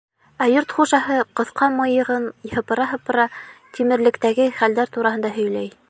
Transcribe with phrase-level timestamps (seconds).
[0.43, 3.27] Ә йорт хужаһы, ҡыҫҡа мыйығын һыпыра-һыпыра,
[3.79, 5.75] тимерлектәге хәлдәр тураһында һөйләй.